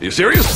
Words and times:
You 0.00 0.10
serious? 0.10 0.46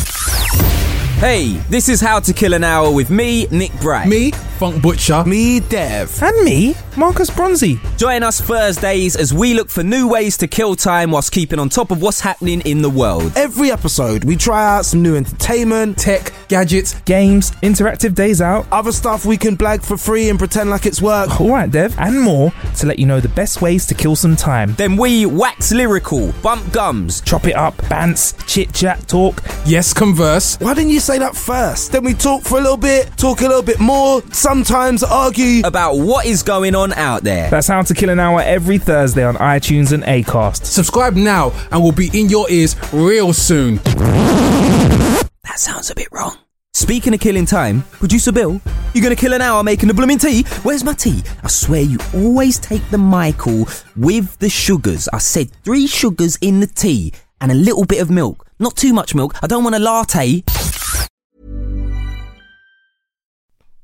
Hey, 1.19 1.59
this 1.69 1.91
is 1.91 2.01
How 2.01 2.19
to 2.19 2.33
Kill 2.33 2.55
an 2.55 2.65
Hour 2.65 2.91
with 2.91 3.11
me, 3.11 3.47
Nick 3.51 3.79
Bright. 3.79 4.09
Me, 4.09 4.33
Funk 4.59 4.81
Butcher. 4.81 5.25
Me, 5.25 5.59
Dev. 5.61 6.23
And 6.23 6.45
me, 6.45 6.75
Marcus 6.97 7.29
Bronzy. 7.29 7.81
Join 7.97 8.23
us 8.23 8.41
Thursdays 8.41 9.17
as 9.17 9.35
we 9.35 9.53
look 9.53 9.69
for 9.69 9.83
new 9.83 10.09
ways 10.09 10.37
to 10.39 10.47
kill 10.47 10.77
time 10.77 11.11
whilst 11.11 11.33
keeping 11.33 11.59
on 11.59 11.69
top 11.69 11.91
of 11.91 12.01
what's 12.01 12.21
happening 12.21 12.61
in 12.61 12.81
the 12.81 12.89
world. 12.91 13.33
Every 13.35 13.73
episode, 13.73 14.23
we 14.25 14.37
try 14.37 14.77
out 14.77 14.85
some 14.85 15.03
new 15.03 15.17
entertainment, 15.17 15.99
Tech, 15.99 16.33
gadgets, 16.49 16.95
games, 17.01 17.51
interactive 17.63 18.15
days 18.15 18.41
out. 18.41 18.67
other 18.71 18.93
stuff 18.93 19.27
we 19.27 19.37
can 19.37 19.57
blag 19.57 19.85
for 19.85 19.97
free 19.97 20.29
and 20.31 20.39
pretend 20.39 20.71
like 20.71 20.87
it's 20.87 21.03
work. 21.03 21.41
Alright, 21.41 21.73
Dev, 21.73 21.95
and 21.99 22.21
more 22.21 22.53
to 22.77 22.87
let 22.87 22.99
you 23.01 23.07
know 23.07 23.19
the 23.21 23.29
best 23.31 23.61
ways 23.61 23.87
to 23.87 23.95
kill 23.95 24.15
some 24.15 24.37
time. 24.37 24.75
Then 24.75 24.97
we 24.97 25.27
wax 25.27 25.73
lyrical, 25.73 26.33
bump 26.43 26.73
gums, 26.73 27.21
Chop 27.23 27.47
it 27.47 27.57
up, 27.57 27.77
bants, 27.89 28.35
chit 28.47 28.73
chat, 28.73 29.09
talk. 29.09 29.43
Yes, 29.67 29.93
converse. 29.93 30.57
Why 30.61 30.75
didn't 30.75 30.91
you 30.91 31.01
say 31.01 31.19
that 31.19 31.35
first? 31.35 31.91
Then 31.93 32.05
we 32.05 32.15
talk 32.15 32.43
for 32.43 32.59
a 32.59 32.61
little 32.61 32.77
bit, 32.77 33.17
talk 33.17 33.41
a 33.41 33.49
little 33.49 33.63
bit 33.63 33.81
more, 33.81 34.21
sometimes 34.45 35.03
argue. 35.03 35.63
about 35.65 35.95
what 35.95 36.27
is 36.27 36.43
going 36.43 36.75
on 36.75 36.93
out 36.93 37.23
there. 37.23 37.49
That's 37.49 37.69
How 37.69 37.81
to 37.81 37.95
Kill 37.95 38.11
an 38.11 38.21
Hour 38.21 38.43
every 38.43 38.77
Thursday 38.77 39.25
on 39.25 39.37
iTunes 39.37 39.91
and 39.93 40.03
Acast. 40.03 40.67
Subscribe 40.67 41.15
now 41.15 41.51
and 41.73 41.83
we'll 41.83 41.93
be 41.93 42.11
in 42.13 42.29
your 42.29 42.51
ears 42.51 42.77
real 42.93 43.33
soon. 43.33 43.77
That 43.77 45.57
sounds 45.57 45.91
a 45.91 45.95
bit 45.95 46.09
wrong. 46.13 46.37
Speaking 46.75 47.15
of 47.15 47.21
killing 47.21 47.47
time, 47.47 47.85
producer 47.93 48.33
Bill, 48.33 48.61
you're 48.93 49.03
gonna 49.03 49.17
kill 49.17 49.33
an 49.33 49.41
hour 49.41 49.63
making 49.65 49.89
the 49.89 49.95
blooming 49.95 50.19
tea? 50.19 50.43
Where's 50.63 50.85
my 50.85 50.93
tea? 50.93 51.23
I 51.43 51.49
swear 51.49 51.81
you 51.81 51.99
always 52.13 52.59
take 52.59 52.87
the 52.91 52.99
Michael 52.99 53.67
with 53.97 54.39
the 54.41 54.51
sugars. 54.51 55.09
I 55.11 55.19
said 55.19 55.53
three 55.65 55.87
sugars 55.87 56.37
in 56.43 56.61
the 56.61 56.67
tea 56.67 57.15
and 57.41 57.51
a 57.51 57.55
little 57.55 57.87
bit 57.87 58.03
of 58.03 58.11
milk. 58.11 58.47
Not 58.59 58.77
too 58.77 58.93
much 58.93 59.15
milk. 59.15 59.35
I 59.43 59.47
don't 59.47 59.65
want 59.65 59.77
a 59.77 59.79
latte. 59.79 60.43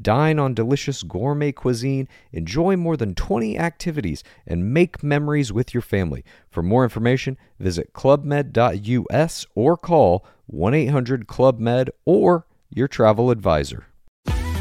Dine 0.00 0.38
on 0.38 0.54
delicious 0.54 1.02
gourmet 1.02 1.52
cuisine, 1.52 2.08
enjoy 2.32 2.76
more 2.76 2.96
than 2.96 3.14
20 3.14 3.58
activities, 3.58 4.24
and 4.46 4.72
make 4.72 5.02
memories 5.02 5.52
with 5.52 5.72
your 5.72 5.82
family. 5.82 6.24
For 6.50 6.62
more 6.62 6.84
information, 6.84 7.36
visit 7.58 7.92
clubmed.us 7.92 9.46
or 9.54 9.76
call 9.76 10.26
1 10.46 10.74
800 10.74 11.26
Club 11.26 11.58
Med 11.58 11.90
or 12.04 12.46
your 12.70 12.88
travel 12.88 13.30
advisor. 13.30 13.86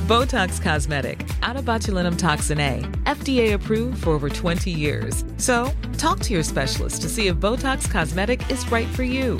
Botox 0.07 0.61
Cosmetic, 0.61 1.19
onabotulinumtoxinA, 1.41 3.03
FDA 3.05 3.53
approved 3.53 4.03
for 4.03 4.09
over 4.09 4.29
20 4.29 4.69
years. 4.69 5.23
So, 5.37 5.71
talk 5.97 6.19
to 6.19 6.33
your 6.33 6.43
specialist 6.43 7.01
to 7.03 7.09
see 7.09 7.27
if 7.27 7.37
Botox 7.37 7.89
Cosmetic 7.89 8.49
is 8.51 8.69
right 8.69 8.87
for 8.89 9.03
you. 9.03 9.39